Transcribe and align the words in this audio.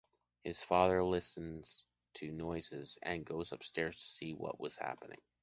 His 0.43 0.63
father 0.63 1.03
listens 1.03 1.85
to 2.15 2.31
noises 2.31 2.97
and 3.03 3.23
goes 3.23 3.51
upstairs 3.51 3.97
to 3.97 4.01
see 4.01 4.33
what 4.33 4.59
was 4.59 4.75
happening. 4.75 5.21